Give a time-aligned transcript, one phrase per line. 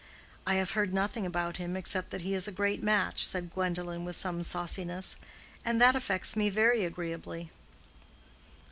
[0.47, 4.03] "I have heard nothing about him except that he is a great match," said Gwendolen,
[4.03, 5.15] with some sauciness;
[5.63, 7.51] "and that affects me very agreeably."